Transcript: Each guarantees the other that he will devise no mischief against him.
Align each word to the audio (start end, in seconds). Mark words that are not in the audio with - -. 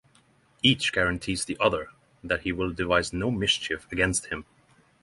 Each 0.63 0.91
guarantees 0.91 1.45
the 1.45 1.55
other 1.59 1.89
that 2.23 2.41
he 2.41 2.51
will 2.51 2.71
devise 2.73 3.13
no 3.13 3.29
mischief 3.29 3.85
against 3.91 4.25
him. 4.31 4.45